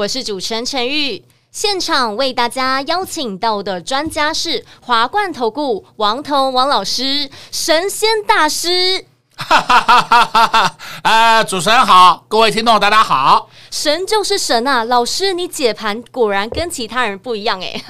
[0.00, 1.22] 我是主持人陈玉。
[1.52, 9.04] 现场为大家邀请到的专家是华冠投顾王彤王老师，神仙大师。
[9.36, 10.76] 哈哈哈哈哈哈！
[11.02, 13.50] 呃，主持人好，各位听众大家好。
[13.70, 17.82] 神就是神啊，老师你解盘果然跟其他人不一样哎。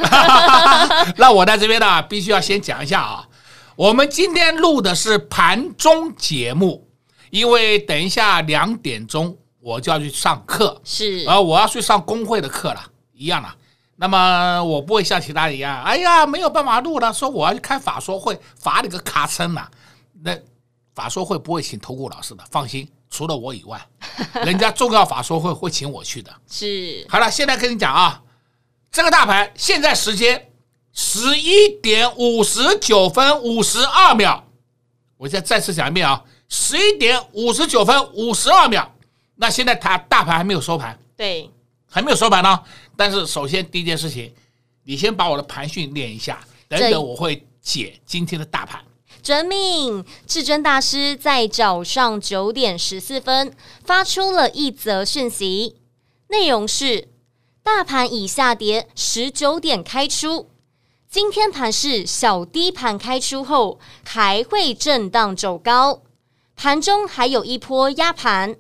[1.17, 3.29] 那我在这边呢，必须要先讲一下啊，
[3.77, 6.89] 我们今天录的是盘中节目，
[7.31, 12.83] 因为等一下两点钟我就要去上课，是，然后我要去上工会的课了，
[13.13, 13.55] 一样了。
[13.97, 19.69] 那么我不会像其他人一样，哎呀，没有办法录了，说我要去开法说会，罚你个咔琛呐，
[20.23, 20.37] 那。
[20.93, 23.81] 法说会不会请投顾老师的，放心，除了我以外，
[24.45, 26.31] 人家重要法说会会请我去的。
[26.51, 28.21] 是，好了，现在跟你讲啊，
[28.91, 30.51] 这个大盘现在时间
[30.93, 34.43] 十一点五十九分五十二秒，
[35.17, 38.93] 我现在再次讲一遍啊，十一点五十九分五十二秒。
[39.41, 41.51] 那现在它大盘还没有收盘，对，
[41.91, 42.61] 还没有收盘呢。
[42.95, 44.31] 但是首先第一件事情，
[44.85, 46.39] 你先把我的盘训练一下，
[46.69, 48.85] 等等我会解今天的大盘。
[49.23, 55.77] 遵命，至尊大师在早上九点十四分发出了一则讯息，
[56.29, 57.09] 内容是：
[57.63, 60.51] 大盘已下跌十九点开出，
[61.09, 66.03] 今天盘是小低盘开出后还会震荡走高，
[66.55, 68.57] 盘中还有一波压盘，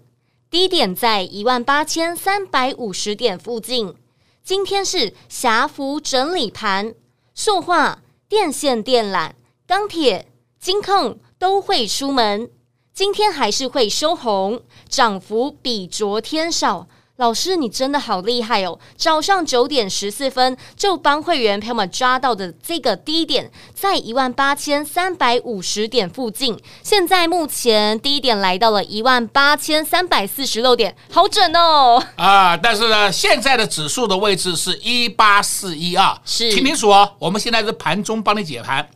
[0.51, 3.95] 低点在一万八千三百五十点附近。
[4.43, 6.93] 今天是狭幅整理盘，
[7.37, 9.31] 塑化、电线电缆、
[9.65, 10.27] 钢铁。
[10.59, 12.51] 金控都会出门，
[12.93, 16.89] 今天还是会收红，涨幅比昨天少。
[17.21, 18.79] 老师，你真的好厉害哦！
[18.97, 26.59] 早上九点十四分就帮会员朋友们抓到的这个低点，在一万八千三百五十点附近。
[26.83, 32.03] 现在目前低点来到了一万八千三百四十六点，好准哦！
[32.17, 37.13] 啊，但是呢，现在的指数的位置是一八四一二，是，听清楚哦。
[37.19, 38.89] 我们现在是盘中帮你解盘。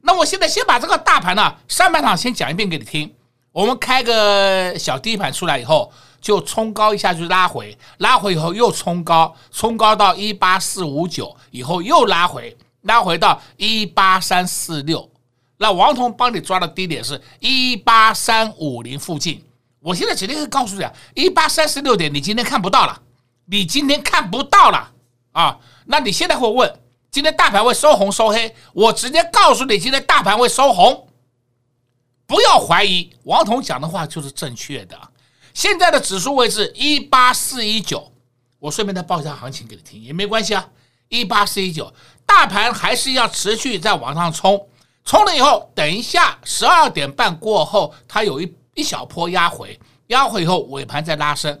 [0.00, 3.14] 那我现在先把这个大盘呢，上半场先讲一遍给你听。
[3.52, 15.08] 我们开个小低盘出来以后，就冲高一下就拉回，拉回以后又冲高，冲高到一八四五九以后又拉回，拉回到一八三四六。
[15.56, 19.44] 那王彤帮你抓的低点是一八三五零附近。
[19.80, 23.00] 我现在直接告诉你啊，一八三四六点你今天看不到了，
[23.46, 24.90] 你今天看不到了
[25.32, 25.58] 啊。
[25.86, 26.80] 那你现在会问？
[27.10, 31.08] 今天大盘会收红收黑，我直接告诉你，今天大盘会收红，
[32.26, 34.96] 不要怀疑，王彤讲的话就是正确的。
[35.58, 38.12] 现在的指数位置一八四一九，
[38.60, 40.64] 我顺便再报一下行情给你听，也没关系啊。
[41.08, 41.92] 一八四一九，
[42.24, 44.68] 大盘还是要持续在往上冲，
[45.04, 49.76] 冲了以后，等一下十二点半过后，它有一一小波压回，
[50.06, 51.60] 压回以后尾盘再拉升。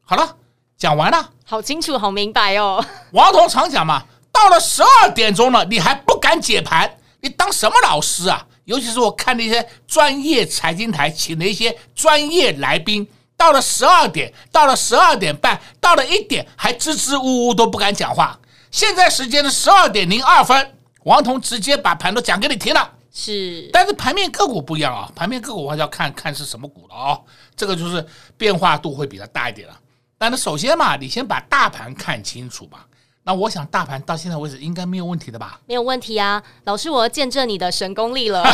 [0.00, 0.36] 好了，
[0.78, 2.82] 讲完了，好清楚，好明白哦。
[3.12, 4.06] 王彤常讲嘛。
[4.32, 6.96] 到了十二点钟了，你还不敢解盘？
[7.20, 8.46] 你当什么老师啊？
[8.64, 13.06] 尤其是我看那些专业财经台请的一些专业来宾，
[13.36, 18.38] 到了十二点，到了十二点半，到了一点还支支吾吾都不敢讲话。
[18.70, 20.74] 现在时间是十二点零二分，
[21.04, 22.90] 王彤直接把盘都讲给你听了。
[23.12, 27.18] 是，但是盘面个股不一样啊，盘面个股还是要看看是什么股了啊，
[27.54, 28.04] 这个就是
[28.36, 29.78] 变化度会比较大一点了。
[30.18, 32.86] 但是首先嘛，你先把大盘看清楚吧。
[33.26, 35.58] 那我想大盘到现在为止应该没有问题的吧？
[35.66, 38.44] 没有问题啊，老师，我要见证你的神功力了，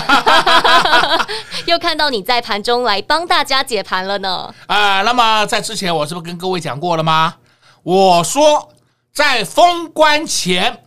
[1.66, 4.54] 又看到你在盘中来帮大家解盘了呢。
[4.68, 7.34] 啊、呃，那么在之前我是不是跟各位讲过了吗？
[7.82, 8.68] 我说
[9.12, 10.84] 在封关前，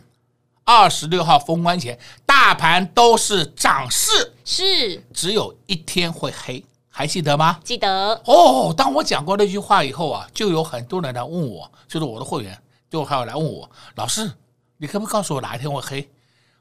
[0.64, 7.58] 二十六号封关前，大盘都是涨势，是只有一天会黑，还记得吗？
[7.62, 8.18] 记得。
[8.24, 12.58] 哦，当我讲过那句话以后啊，就有很多人来问我，就是我的会员。
[12.94, 14.30] 就还有来问我，老师，
[14.76, 16.08] 你可不可以告诉我哪一天会黑？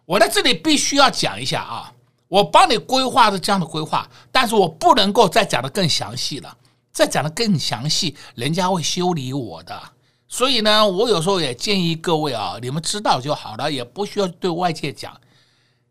[0.03, 1.93] 我在这里必须要讲一下啊，
[2.27, 6.57] 我帮你规划是这样的规划，但是我不能够再讲得更详细了，
[6.91, 9.79] 再讲得更详细，人家会修理我的。
[10.27, 15.15] 所以呢，我有时候也建议各位啊，你们知道就好了，也不需要对外界讲。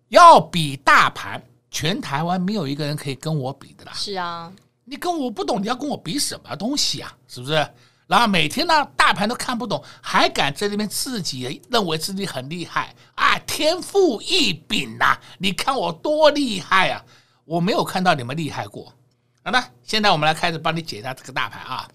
[0.09, 1.41] 要比大盘，
[1.71, 3.93] 全台湾没有一个人可以跟我比的啦。
[3.95, 4.53] 是啊，
[4.85, 7.17] 你跟我不懂，你要跟我比什么东西啊？
[7.29, 7.65] 是不是？
[8.07, 15.17] 然后每天呢大盘都看不懂，还敢在这边自己认为自己很厉害啊，天赋异禀呐！
[15.39, 17.03] 你看我多厉害啊！
[17.45, 18.93] 我没有看到你们厉害过。
[19.45, 21.89] 好了，现在我们来开始帮你解一下这个大盘啊。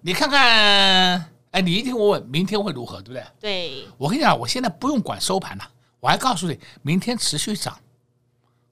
[0.00, 3.24] 你看看，哎，你一定会问明天会如何，对不对？
[3.40, 3.88] 对。
[3.98, 5.68] 我跟你讲，我现在不用管收盘了，
[6.00, 7.78] 我还告诉你，明天持续涨，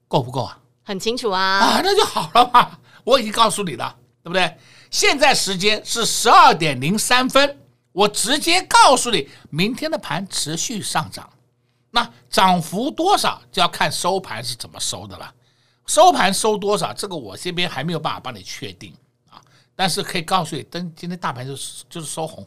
[0.07, 0.57] 够不够啊？
[0.83, 1.41] 很清楚啊。
[1.41, 2.79] 啊，那就好了嘛。
[3.03, 4.57] 我已经告诉你了，对不对？
[4.91, 7.57] 现在时间是十二点零三分，
[7.93, 11.27] 我直接告诉你，明天的盘持续上涨，
[11.91, 15.33] 那涨幅多少就要看收盘是怎么收的了。
[15.87, 18.93] 收盘收多少，这个我这边还没有办法帮你确定
[19.29, 19.41] 啊，
[19.75, 22.45] 但是可以告诉你，等今天大盘就是就是收红，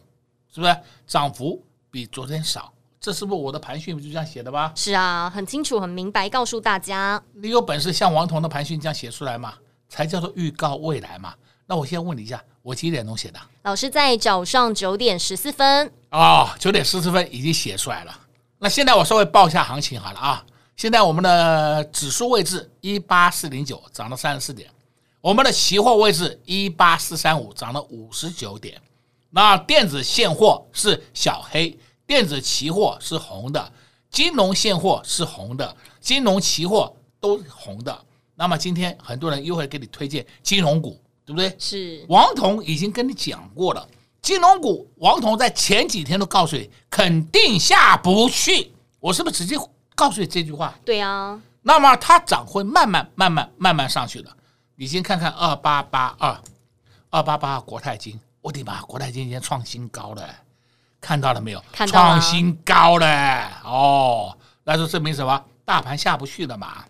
[0.55, 0.77] 是不是？
[1.07, 2.71] 涨幅比昨天少，
[3.01, 4.71] 这是不是我的盘讯不就这样写的吧？
[4.77, 7.23] 是啊，很清楚很明白，告诉大家。
[7.33, 9.55] 你有本事像王彤的盘讯这样写出来嘛，
[9.89, 11.35] 才叫做预告未来嘛。
[11.67, 13.41] 那我先问你一下，我几点钟写的？
[13.63, 15.91] 老师在早上九点十四分。
[16.11, 18.21] 哦，九点十四分已经写出来了。
[18.59, 20.45] 那现在我稍微报一下行情好了啊。
[20.77, 24.69] 现在我们的指数位置一八四零九，涨了三十四点。
[25.21, 28.81] 我们的期货位置一八四三五，涨了五十九点。
[29.31, 33.73] 那电子现货是小黑，电子期货是红的，
[34.11, 38.05] 金融现货是红的，金融期货都红的。
[38.35, 41.01] 那么今天很多人又会给你推荐金融股。
[41.27, 41.57] 对不对？
[41.59, 43.89] 是王彤已经跟你讲过了，
[44.21, 49.57] 金融股王彤在前几天都告诉你肯定下不去，我是不是直接
[49.95, 50.75] 告诉你这句话？
[50.85, 51.41] 对啊。
[51.63, 54.31] 那么它涨会慢慢慢慢慢慢上去的。
[54.77, 56.39] 你先看看二八八二，
[57.09, 60.29] 二八八国泰金，我的妈，国泰金今天创新高了，
[61.01, 61.65] 看到了没有？
[61.73, 62.21] 看到了。
[62.21, 65.43] 创新高了哦，那就证明什么？
[65.65, 66.85] 大盘下不去了嘛。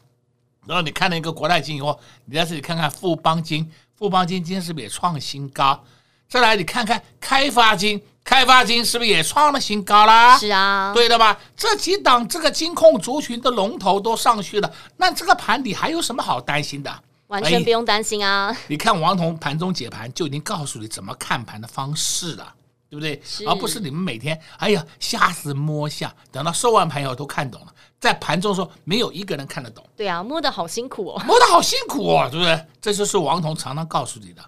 [0.66, 3.70] 然后你看了一个国泰金以后，你在这里看看富邦金。
[3.96, 5.84] 富邦金今天是不是也创新高？
[6.28, 10.36] 再来你看看开发金，开发金是不是也创了新高啦？
[10.36, 11.38] 是啊，对的吧？
[11.56, 17.02] 这几档这个金控族群的龙头都上去了，那这个盘底还有什么好担心的？
[17.28, 18.48] 完全不用担心啊！
[18.50, 22.52] 哎、你看王彤盘中解盘就已经告诉你怎么看盘的方式了，
[22.90, 23.20] 对不对？
[23.46, 27.68] 而不是你们每天哎呀瞎子摸象，等到收完盘以后都看懂了。
[28.00, 29.84] 在盘中说，没有一个人看得懂。
[29.96, 32.66] 对啊，摸得好辛苦哦，摸得好辛苦哦，对不对？
[32.80, 34.42] 这就是王彤常常告诉你的，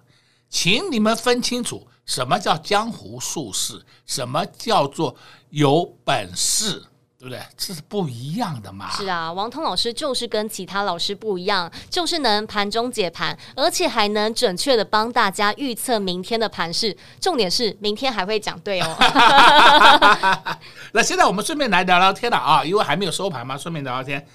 [0.51, 5.17] 请你们分清楚什么叫江湖术士，什么叫做
[5.51, 6.83] 有本事。
[7.19, 7.41] 对不对？
[7.57, 8.91] 这是不一样的嘛。
[8.91, 16.95] 是啊，王通老师就是跟其他老师不一样，就是能盘中解盘，而且还能准确的帮大家预测明天的盘势。
[17.19, 18.97] 重点是明天还会讲对哦。
[20.93, 24.27] 那现在我们顺便来聊聊天了啊，因为还没有收盘嘛，顺便聊聊天。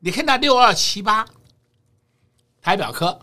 [0.00, 1.24] 你看到六二七八
[2.60, 3.18] 台表科，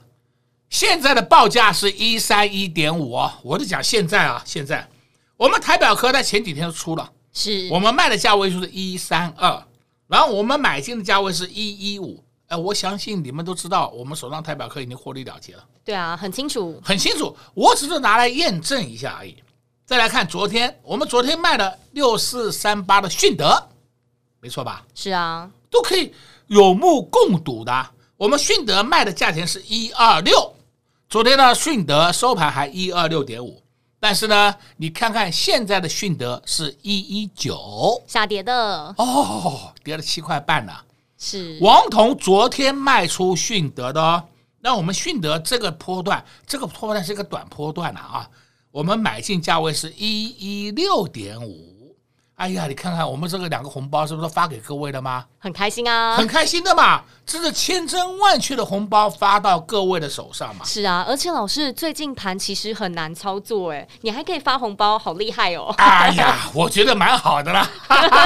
[0.70, 3.32] 现在的报价是一三一点五哦。
[3.44, 4.90] 我就讲现在啊，现在
[5.38, 7.12] 我们台表科在前几天就出了。
[7.34, 9.66] 是我们卖的价位就是一三二，
[10.08, 12.24] 然后我们买进的价位是一一五。
[12.48, 15.66] 哎，我相信你们都知道，我们手上台表科已经获利了结了。
[15.84, 17.36] 对啊，很清楚，很清楚。
[17.56, 19.36] 我只是拿来验证一下而已。
[19.86, 23.70] 再来看昨天，我们昨天卖的六四三八的迅德，
[24.40, 24.86] 没错吧？
[24.94, 26.14] 是啊，都可以
[26.48, 27.90] 有目共睹的。
[28.18, 30.54] 我们迅德卖的价钱是一二六，
[31.10, 33.63] 昨天呢，迅德收盘还一二六点五。
[34.04, 40.74] 但是呢，你看看现在的迅德是一一九，下跌的哦，跌了七块半呢。
[41.18, 44.22] 是王彤昨天卖出迅德的哦，
[44.60, 48.30] 那我们迅德这个波段，这个波段是一个短波段了啊，
[48.72, 51.73] 我们买进价位是一一六点五。
[52.44, 55.24] 哎呀，你看看我们这个两个红包是不是都发给各位了吗？
[55.40, 60.66] 很开心啊，很开心的嘛，这是千真万确的红包发到各位的手上嘛。
[60.66, 65.74] 是啊，而且老师最近盘其实很难操作哎，你还可以发红包，好厉害哦。
[65.78, 67.72] 哎呀， 我觉得蛮好的啦，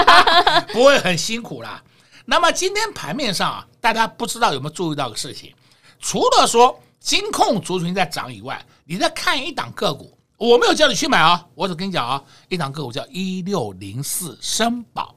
[0.73, 1.79] 不会很辛苦啦。
[2.25, 5.53] 那么今天盘面上啊，大家不知道有没有注意到个事情？
[5.99, 10.16] 除了说金控族群在涨以外，你再看一档个股。
[10.37, 15.15] 我没有叫你去买啊，我只跟你讲啊，一档个股叫一六零四森宝，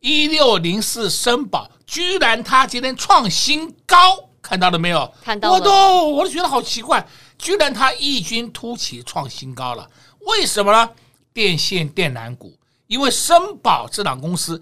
[0.00, 5.10] 一六零四森宝，居然它今天创新高，看到了没有？
[5.22, 5.54] 看到了。
[5.54, 7.06] 我都我都觉得好奇怪，
[7.38, 9.90] 居然它异军突起创新高了，
[10.20, 10.90] 为什么呢？
[11.32, 14.60] 电线电缆股，因为森宝这档公司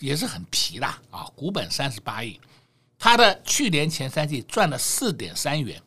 [0.00, 2.40] 也是很皮的啊，股本三十八亿，
[2.98, 5.80] 它的去年前三季赚了四点三元。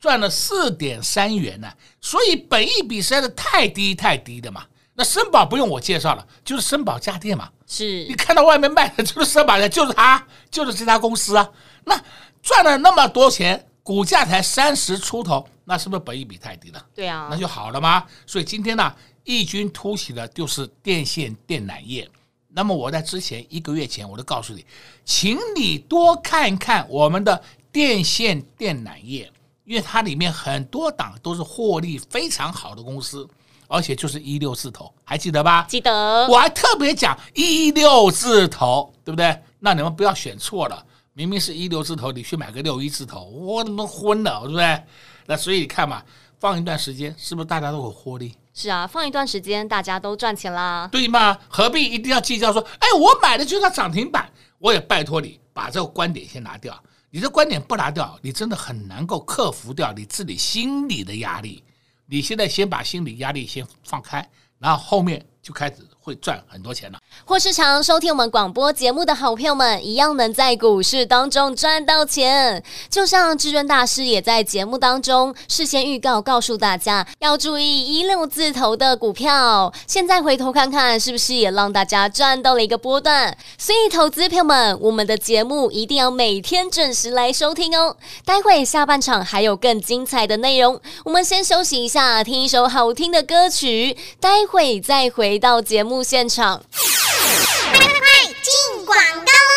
[0.00, 4.64] 赚了四点三元呢，所以本益比实在是太低太低的嘛。
[4.94, 7.48] 那森宝不用我介绍了，就是森宝家电嘛。
[7.66, 11.48] 是你看到外面卖的就是森宝的，就是它，就是这家公司啊。
[11.84, 12.00] 那
[12.42, 16.84] 赚了那么多钱，股价才三十出头，那是不是本益比太低了？
[16.94, 18.04] 对啊，那就好了吗？
[18.26, 18.92] 所以今天呢，
[19.24, 22.08] 异军突起的就是电线电缆业。
[22.48, 24.64] 那么我在之前一个月前我都告诉你，
[25.04, 27.40] 请你多看看我们的
[27.70, 29.30] 电线电缆业，
[29.68, 33.28] 因为它里面很多档都是获利非常好的公司，
[33.66, 35.66] 而且就是一六字头，还记得吧？
[35.68, 36.26] 记得。
[36.26, 39.38] 我还特别讲一六字头，对不对？
[39.58, 40.82] 那你们不要选错了，
[41.12, 44.82] 明明是一六字头，你去买个六一字头，我怎么昏了，对不对？
[45.26, 46.02] 那所以你看嘛，
[46.40, 48.34] 放一段时间，是不是大家都有获利？
[48.54, 50.88] 是啊，放一段时间，大家都赚钱啦。
[50.90, 51.36] 对吗？
[51.46, 54.32] 何必一定要计较说，哎，我买的就是涨停板？
[54.58, 56.74] 我也拜托你把这个观点先拿掉。
[57.10, 61.62] 你的观点不拿掉，你真的很难够克服掉你自己心理的压力。
[62.06, 65.86] 你现在先把心理压力先放开，然后后面就开始。
[66.08, 72.64] 会赚很多钱呢，或是常收听我们广播节目的好朋友们，一样能在股市当中赚到钱。
[72.88, 79.70] 就像至尊大师也在节目当中事先预告，告诉大家要注意一六字头的股票。
[79.86, 83.36] 现在回头看看，是不是也让大家赚到了一个波段？
[83.58, 87.94] 所以，投资朋友们，我们的节目一定要每天准时来收听哦。
[88.24, 99.47] 待会下半场还有更精彩的内容，我们先休息一下，听一首好听的歌曲，待会再回到节目现场，快快快进广告！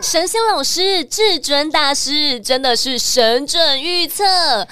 [0.00, 4.24] 神仙老师、至尊大师真的是神准预测，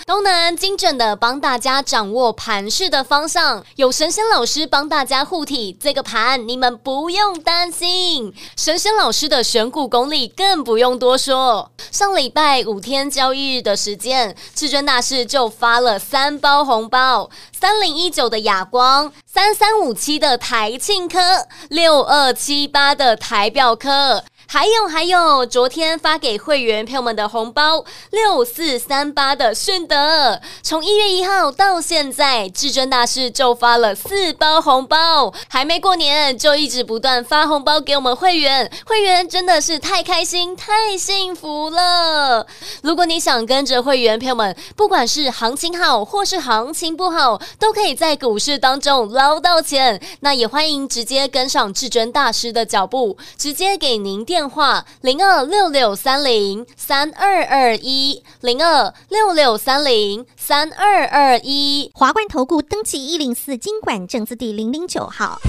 [0.06, 3.64] 都能精准的帮大家掌握盘势的方向。
[3.75, 8.33] 有神仙老师帮大家护体，这个盘你们不用担心。
[8.56, 11.71] 神仙老师的选股功力更不用多说。
[11.90, 17.28] 上礼拜五天交易日的时间，至尊大师就发了三包红包。
[17.52, 24.23] 三零一九的亚光，三三五七的台庆科，六二七八的台表科。
[24.48, 42.46] 还有还有，昨天发给会员朋友们的红包六四三八的顺德，从一月一号到现在，至尊大师就发了四包红包，还没过年就一直不断发红包给我们会员，会员真的是太开心太幸福了。
[42.82, 54.35] 如果你想跟着会员朋友们，不管是行情好或是行情不好，都可以在股市当中捞到钱，那也欢迎直接跟上至尊大师的脚步，直接给您电。
[54.36, 65.40] 电话零二六六三零三二二一零二六六三零三二二一华冠投顾登记一零四经管证字第零零九号。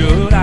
[0.00, 0.37] 我。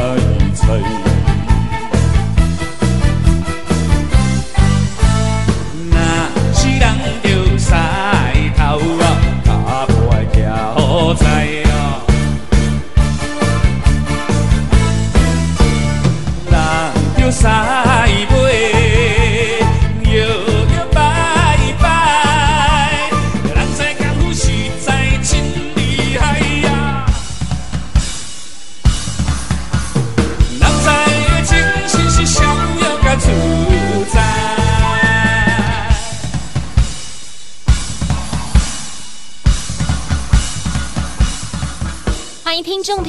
[0.00, 0.29] God.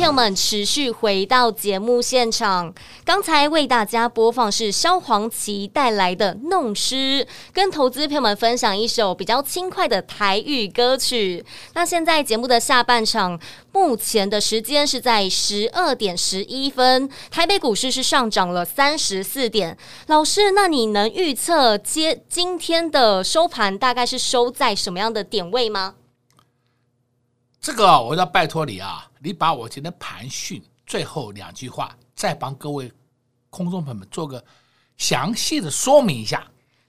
[0.01, 2.73] 朋友们持续回到节目现场。
[3.05, 11.45] 刚才为大家播放是萧煌奇带来的《弄湿》，跟投资朋友们分享一首比较轻快的台语歌曲。
[11.75, 13.39] 那现在节目的下半场，
[13.71, 19.77] 目前的时间是在十二点十一分，台北股市是上涨了三十四点。
[20.07, 25.93] 老师，那你能预测接今天的收盘大概是收在什么样的点位吗？
[27.61, 32.91] 这个我要拜托你啊，你把我今天盘讯最后两句话再帮各位
[33.51, 34.43] 空中朋友们做个
[34.97, 36.43] 详细的说明一下。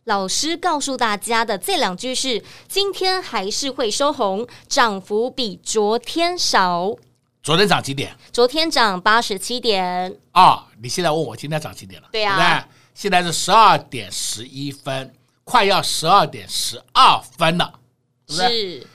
[0.04, 6.96] 老师告诉大家的这两句是：今天还是会收红，涨幅比昨天少。
[7.42, 8.16] 昨天涨几点？
[8.32, 10.18] 昨天涨八十七点。
[10.30, 12.08] 啊、哦，你现在问我今天涨几点了？
[12.10, 12.66] 对呀？
[12.94, 15.14] 现在是十二点十一分，
[15.44, 17.78] 快要十二点十二分了，
[18.26, 18.48] 是不是？
[18.48, 18.86] 是。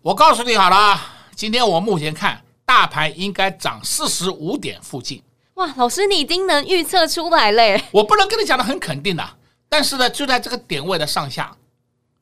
[0.00, 1.15] 我告诉你好了。
[1.36, 5.22] 今天我目前看大盘应该涨四十五点附近。
[5.56, 7.84] 哇，老师你已经能预测出来嘞！
[7.90, 9.22] 我不能跟你讲的很肯定的，
[9.68, 11.54] 但是呢，就在这个点位的上下，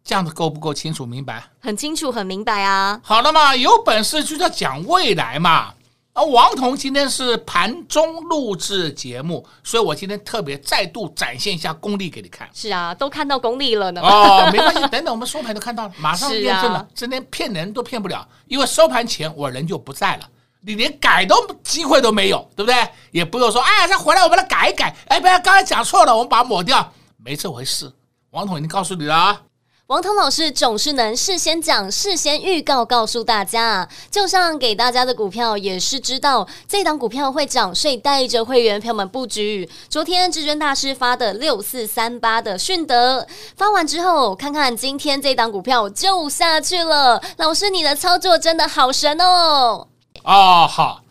[0.02, 1.44] 这样子够不够清楚明白？
[1.60, 3.00] 很清楚，很明白啊。
[3.04, 5.72] 好了嘛，有本事就要讲未来嘛。
[6.14, 12.48] 啊，王彤今天是盘中录制节目，所以我今天特别再度展现一下功力给你看。
[12.54, 14.00] 是啊，都看到功力了呢。
[14.00, 16.78] 哦，没关系，等等我们收盘都看到了，马上验证了。
[16.78, 20.28] 啊、今天骗人都骗不了，因为收盘前我人就不在了，
[20.60, 21.34] 你连改都
[21.64, 22.88] 机会都没有，对不对？
[23.10, 24.94] 也不用说，哎，再回来我把它改一改。
[25.08, 27.92] 哎，不要，刚才讲错了，我们把它抹掉，没这回事。
[28.30, 29.40] 王彤已经告诉你了啊。
[29.88, 33.86] 王彤老师总是能事先讲、事先预告，告诉大家。
[34.10, 39.68] 就像给大家的股票，也是知道这档股票会涨，所以带着会员朋友们布局。
[39.90, 47.22] 昨天至尊大师发的六四三八的迅德发完之后，看看今天这档股票就下去了。
[47.36, 49.86] 老师，你的操作真的好神哦！
[50.22, 51.02] 哦，好，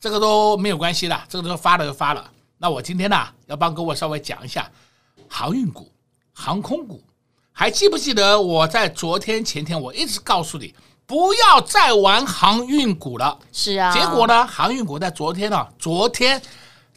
[0.00, 2.30] 这个都没有关系的，这个都发了就发了。
[2.56, 4.70] 那我今天呢，要帮各位稍微讲一下
[5.28, 5.92] 航运股、
[6.32, 6.98] 航空股。
[7.52, 10.74] 还记不记得我在昨天前天我一直告诉你
[11.06, 13.38] 不要再玩航运股了？
[13.52, 16.40] 是啊，结果呢，航运股在昨天呢、啊，昨天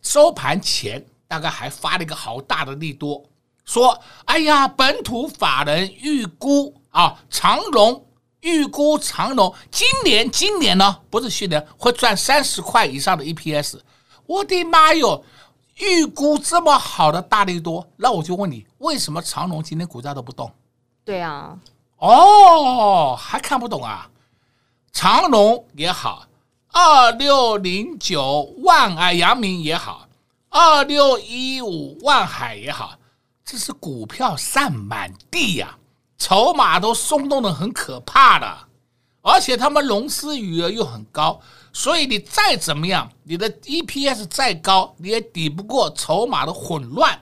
[0.02, 3.22] 收盘前大概还发了一个好大的利多，
[3.66, 8.06] 说：“哎呀，本土法人预估啊，长荣
[8.40, 13.80] 预估长荣今年今年呢，不是去年会赚三十块以上的 EPS。”
[14.28, 15.24] 我的妈哟！
[15.78, 20.52] 预估这么好的大力多，那我就问你，为什么长隆今天股价都不动？
[21.04, 21.58] 对啊，
[21.98, 24.10] 哦，还看不懂啊？
[24.94, 26.26] 长隆也好，
[26.72, 30.08] 二六零九万海阳明也好，
[30.50, 32.96] 二六一五万海也好，
[33.44, 35.78] 这是股票散满地呀、啊，
[36.18, 38.58] 筹码都松动的很可怕的，
[39.22, 41.42] 而且他们融资余额又很高。
[41.76, 47.20] 所以你再怎么样，你的 EPS 再高，你也抵不过筹码的混乱。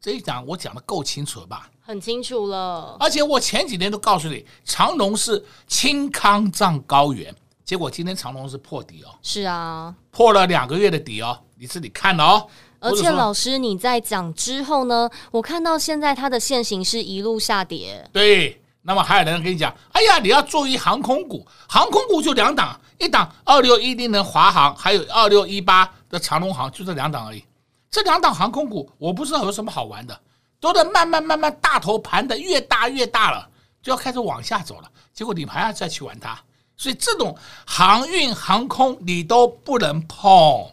[0.00, 1.68] 这一讲我讲的够清楚了吧？
[1.82, 2.96] 很清楚了。
[2.98, 7.34] 而且我前几天都告诉你，长隆是清康藏高原，
[7.66, 9.12] 结果今天长隆是破底哦。
[9.22, 12.46] 是啊，破了两个月的底哦，你自己看哦。
[12.80, 18.08] 而且老师你在讲之后呢，我看到现在它的线形是一路下跌。
[18.10, 18.58] 对。
[18.84, 27.44] 那么还有人跟你讲，哎呀，你要注意航空股，航空股就两档，一档二六一零的华航，还有二六一八的长龙航，就这两档而已。
[27.90, 30.18] 这两档航空股，我不知道有什么好玩的，
[30.60, 33.48] 都在慢慢慢慢大头盘的越大越大了，
[33.82, 34.88] 就要开始往下走了。
[35.12, 36.38] 结果你还要再去玩它，
[36.76, 37.36] 所以这种
[37.66, 40.64] 航运航空你都不能碰。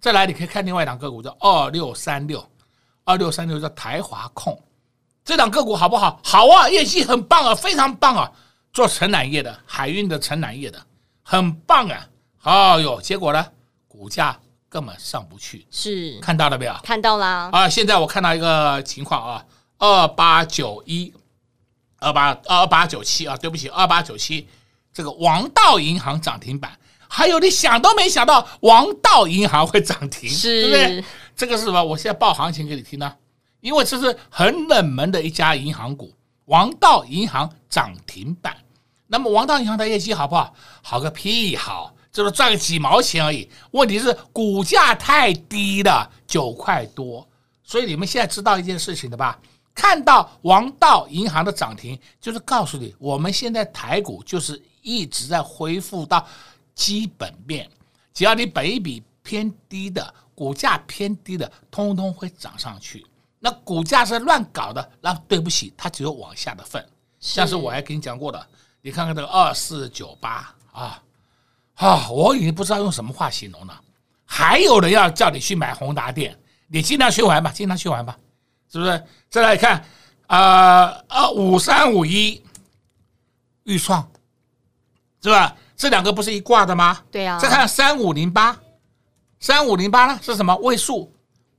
[0.00, 2.44] 再来，你可以看另外一档个股叫二六三六，
[3.04, 4.60] 二六三六叫台华控。
[5.24, 6.18] 这档个股好不好？
[6.24, 8.32] 好啊，业绩很棒啊，非常棒啊！
[8.72, 10.84] 做承揽业的，海运的承揽业的，
[11.30, 12.08] 很棒啊！
[12.42, 13.46] 哎呦，结果呢，
[13.86, 14.36] 股价
[14.68, 15.64] 根本上不去。
[15.70, 16.74] 是，看到了没有？
[16.82, 17.68] 看到了啊！
[17.68, 19.46] 现在我看到一个情况啊，
[19.78, 21.14] 二八九一，
[22.00, 24.48] 二八二八九七啊，对不起，二八九七，
[24.92, 31.04] 这个王道银行涨停板，还有你想都没想到，王道银行会涨停，是，对不对？
[31.36, 31.80] 这个是什么？
[31.80, 33.14] 我现在报行情给你听呢。
[33.60, 36.12] 因为这是很冷门的一家银行股，
[36.46, 38.56] 王道银行涨停板。
[39.12, 40.54] 那么王道银行的业绩好不好？
[40.82, 43.50] 好个屁好，就是赚个几毛钱而已。
[43.72, 47.26] 问题是股价太低了，九块多。
[47.64, 49.36] 所以你们现在知道一件事情的吧？
[49.74, 56.24] 看到王道银行的涨停，就是告诉你，我们现在台股就是一直在恢复到
[56.74, 57.68] 基本面。
[58.14, 63.04] 只要你本一比偏低的，股价偏低的，通通会涨上去。
[63.38, 66.86] 那股价是乱搞的，那对不起，它只有往下的份。
[67.18, 68.46] 像是我还跟你讲过的，
[68.82, 71.02] 你看看这个二四九八啊，
[71.74, 73.80] 啊，我已经不知道用什么话形容了。
[74.24, 76.38] 还有人要叫你去买宏达电，
[76.68, 78.16] 你尽量去玩吧，尽量去玩吧，
[78.70, 79.04] 是不是？
[79.28, 79.84] 再来看，
[80.28, 82.42] 呃呃，五三五一，
[83.64, 84.08] 预创，
[85.22, 85.56] 是吧？
[85.76, 87.02] 这两个不是一挂的吗？
[87.10, 87.38] 对啊。
[87.38, 88.56] 再看三五零八，
[89.40, 90.54] 三五零八呢是什么？
[90.56, 91.12] 位数，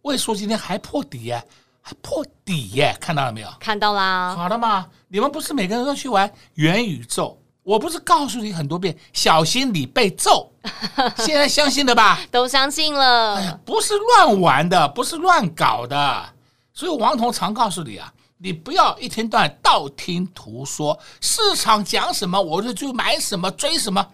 [0.04, 1.48] 位数今天还破底耶，
[1.82, 3.48] 还破底耶，看到了没有？
[3.60, 4.36] 看到啦。
[4.36, 7.38] 好的嘛，你们不是每个人都去玩元宇宙？
[7.64, 10.52] 我不是告诉你很多遍，小心你被揍。
[11.18, 12.20] 现在相信了吧？
[12.32, 13.36] 都相信了。
[13.36, 16.30] 哎呀，不是乱玩的，不是乱搞的。
[16.74, 24.06] 所以王彤常告诉你啊，你不要一天到晚道听途说，市场讲什么我就去买什么，追什么。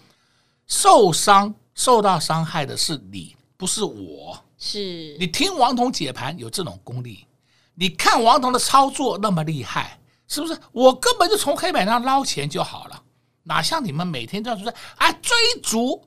[0.65, 4.38] 受伤、受到伤害的是你，不是我。
[4.58, 7.27] 是你听王彤解盘有这种功力，
[7.80, 10.60] 你看王彤的操作那么厉害，是不是？
[10.72, 13.04] 我根本就从黑板上捞钱就好了。
[13.44, 16.04] 哪像你们每天都要说啊，追逐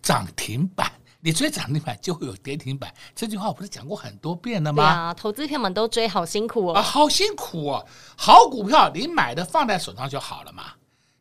[0.00, 4.82] 涨停板，你追涨停板就会有跌停板，这句话我不是讲过很多遍了吗？
[4.82, 7.86] 对啊，投资票们都追好辛苦哦，啊，好辛苦哦。
[8.16, 10.72] 好股票你买的放在手上就好了嘛。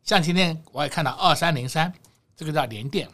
[0.03, 1.93] 像今天我也看到二三零三，
[2.35, 3.09] 这个叫联电，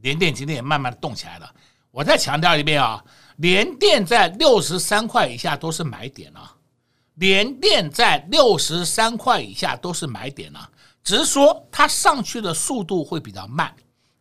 [0.00, 1.54] 联电今天也慢慢的动起来了。
[1.92, 3.04] 我再强调一遍啊，
[3.42, 6.54] 联电在六十三块以下都是买点啊，
[7.14, 10.70] 连电在六十三块以下都是买点啊。
[11.02, 13.74] 只是说它上去的速度会比较慢，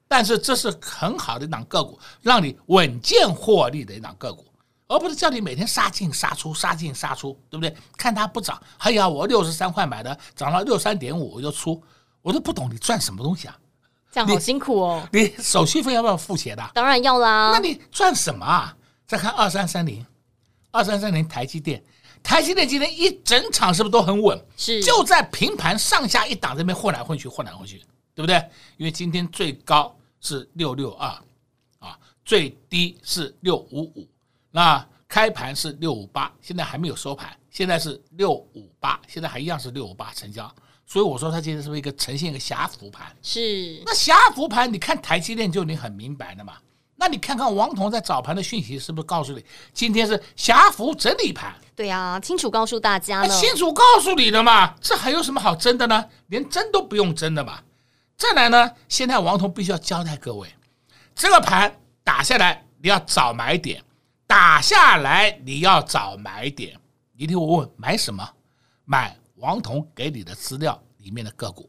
[0.08, 4.44] 但是这是很好的一档个股，让你稳健获利的一档个股，
[4.88, 7.78] 而不是叫你每天杀进杀出、杀进杀出，对不对？
[7.96, 11.80] 看它不涨，哎呀，我六十三块买的，涨到六三点五我就出，
[12.24, 13.56] 我都不懂你赚什么东西啊？
[14.12, 15.08] 这样好辛苦哦。
[15.14, 16.72] 你，你手续费要不要付钱的啊？
[16.74, 17.52] 当然要啦。
[17.54, 18.76] 那你赚什么啊？
[19.12, 20.06] 再看二三三零，
[20.71, 21.84] 二三三零台积电。
[22.24, 24.41] 台积电今天一整场是不是都很稳？
[24.56, 27.80] 是，就在平盘上下一档这边混来混去，混来混去，
[28.15, 28.38] 对不对？
[28.78, 31.10] 因为今天最高是六六二，
[31.80, 34.08] 啊，最低是六五五，
[34.50, 40.50] 那开盘是六五八，现在还没有收盘，现在是六五八，现在还一样是六五八成交，
[40.86, 43.13] 所以我说它今天是不是一个呈现一个狭幅盘？
[43.21, 46.54] 是，那狭幅盘，你看台积电就你很明白的嘛。
[47.02, 51.52] 那你看看王彤在早盘的讯息是不是告诉你，今天是狭幅整理盘？
[51.76, 53.28] 对呀，清楚告诉大家了。
[53.28, 56.06] 清楚告诉你的嘛，这还有什么好争的呢？
[56.28, 57.60] 连争都不用争的嘛。
[58.16, 60.48] 再来呢，现在王彤必须要交代各位，
[61.16, 63.84] 这个盘打下来你要找买点，
[64.28, 66.80] 打下来你要找买点。
[67.18, 68.30] 一定我问买什么？
[68.86, 71.68] 买王彤给你的资料里面的个股。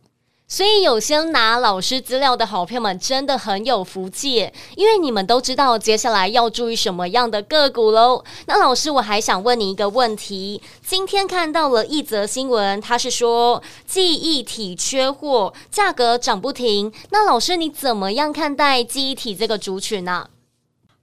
[0.53, 8.23] 所以有先拿老师资料的好朋友们真的很有福气，因为你们都知道接下来要注意什么样的个股喽。
[8.45, 16.93] 那老师，我还想问你一个问题：今天看到了一则新闻，它是说记忆体缺货，价格涨不停。
[17.09, 20.29] 那老师你怎么样看待记忆体这个族群呢？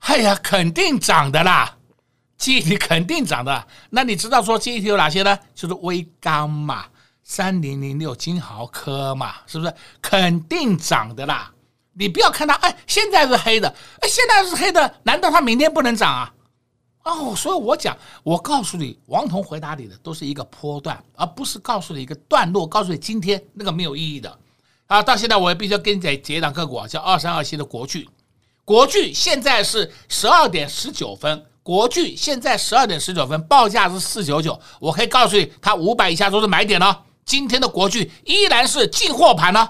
[0.01, 1.77] 哎呀，肯定涨的啦，
[2.37, 3.65] 记忆体肯定涨的。
[3.89, 5.39] 那你知道说记忆体有哪些呢？
[5.55, 6.85] 就是微钢嘛。
[7.29, 11.53] 三零零六金豪科嘛，是不是肯定涨的啦？
[11.93, 16.33] 你不要看它，哎，现在是黑的，哎，现在是黑的，难道它明天不能涨啊？
[17.03, 24.35] 哦，所以我讲，我告诉你，王彤回答你的都是一个波段，而不是告诉你一个段落，告诉你今天那个没有意义的
[24.87, 25.03] 啊。
[25.03, 28.09] 到现在我也必须要跟你讲一档个股啊，叫二三二七的国巨，
[28.65, 37.03] 国巨现在是十二点十九分，国巨现在十二点十九分，报价是四九九，我可以告诉你，它五百以下都是买点哦。
[37.29, 39.69] 今天的国剧依然是进货盘呢，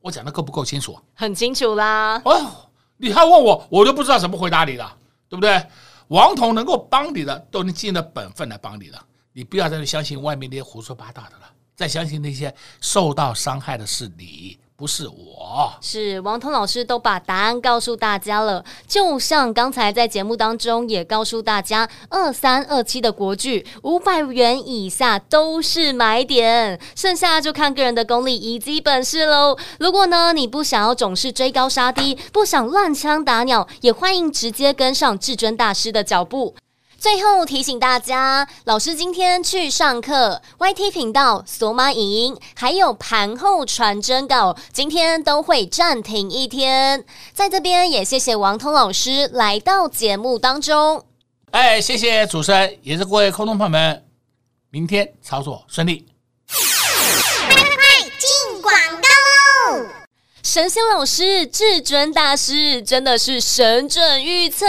[0.00, 0.98] 我讲的够不够清楚？
[1.14, 2.20] 很清楚啦。
[2.24, 4.92] 哦，你还问我，我都不知道怎么回答你了，
[5.28, 5.64] 对不对？
[6.08, 9.00] 王彤能够帮你的，都能尽了本分来帮你了。
[9.32, 14.39] 你不要再去相信外面那些胡说八道的了，再相信那些受到伤害的是你。
[14.80, 18.64] 不是我，是王彤老师都把答案告诉大家了。
[18.88, 29.54] 就像刚才在节目当中也告诉大家，二三二七的国剧五百元以下都是买点，剩下就看个人的功力以及本事喽。
[29.78, 36.54] 如果呢你不想要总是追高杀低，不想乱枪打鸟，也欢迎直接跟上至尊大师的脚步。
[37.00, 47.02] 最后提醒大家，老师今天去上课，YT 频道、索马影音，还有盘后传真稿，今天都会暂停一天。
[47.32, 51.02] 在这边也谢谢王通老师来到节目当中。
[51.52, 54.04] 哎，谢谢主持人，也是各位空中朋友们，
[54.68, 56.06] 明天操作顺利。
[60.52, 64.66] 神仙老师、至尊大师真的是神准预测，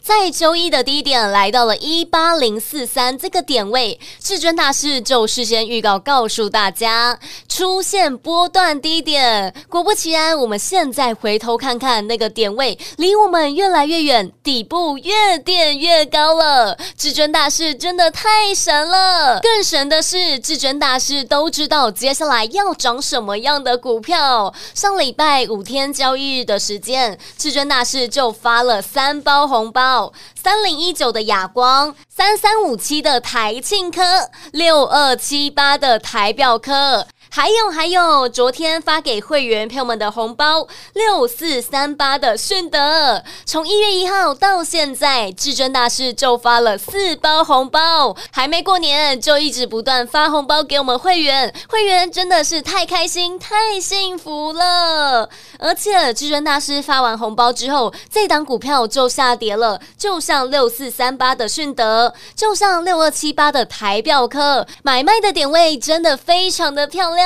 [0.00, 7.18] 在周一的低点来到了一八零四三这个点位，至尊大师就事先预告告诉大家，
[7.60, 9.54] 出现波段低点。
[9.68, 16.74] 果不其然，我们现在回头看看那个点位，离我们越来越远，底部越垫越高了。
[16.96, 19.40] 至尊大师真的太神了！
[19.40, 24.54] 更神的是，至尊大师都知道接下来要涨什么样的股票。
[24.72, 30.10] 上礼拜五天交易日的时间，至尊大师就发了三包红包：
[30.42, 37.06] 三零一九的亚光，三三五七的台庆科，六二七八的台表科。
[37.32, 55.28] 还有还有，昨天发给会员朋友们的红包六四三八的顺德，从一月一号到现在，至尊大师就发了四包红包，还没过年就一直不断发红包给我们会员，会员真的是太开心太幸福了。
[55.60, 67.19] 而且至尊大师发完红包之后，这档股票就下跌了，就像六四三八的顺德，就像六二七八的台表科，买卖的点位真的非常的漂亮。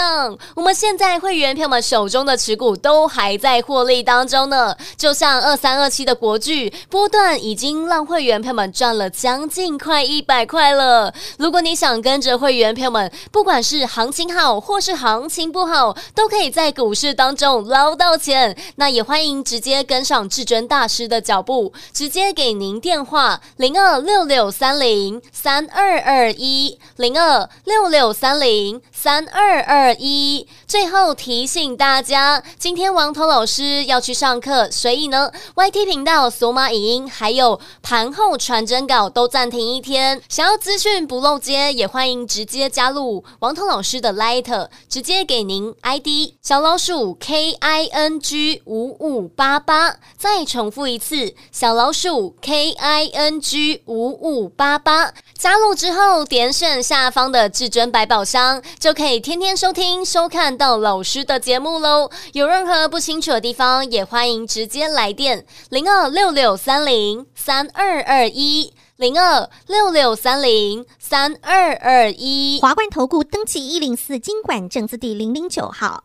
[0.55, 11.13] 我们现在会员朋友们手中的持股都还在获利当中呢，就像二三二七的国巨波段已经让会员朋友们赚了将近快一百块了。
[11.39, 29.95] 如果你想跟着会员朋友们，不管是行情好或是行情不好，都可以在股市当中捞到钱，那也欢迎直接跟上至尊大师的脚步，直接给您电话零二六六三零三二二一零二六六三零三二二。
[29.99, 40.23] 一，最后提醒大家，今天王涛老师要去上课，所以呢，YT 频道索马影音还有盘后传真稿都暂停一天。
[40.31, 49.97] 想要资讯不漏接，也欢迎直接加入王涛老师的 Light，直接给您 ID 小老鼠 K I N G 五五八八。
[50.17, 55.13] 再重复一次，小老鼠 K I N G 五五八八。
[55.37, 62.09] 加入之后，点选下方的至尊百宝箱，就可以天天收听、收看到老师的节目喽。
[62.33, 72.61] 有任何不清楚的地方，也欢迎直接来电零二六六三零三二二一零二六六三零三二二一。
[72.63, 76.05] 华冠投顾登记一零四经管证字第零零九号。